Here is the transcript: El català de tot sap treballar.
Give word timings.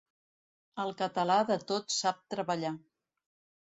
El 0.85 0.93
català 1.03 1.37
de 1.53 1.59
tot 1.69 1.97
sap 2.01 2.27
treballar. 2.37 2.77